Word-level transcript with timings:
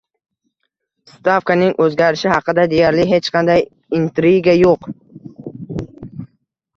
Stavkaning 1.09 1.75
o'zgarishi 1.83 2.31
haqida 2.31 2.63
deyarli 2.71 3.05
hech 3.11 3.29
qanday 3.35 3.61
intriga 3.99 4.57
yo'q 4.61 4.89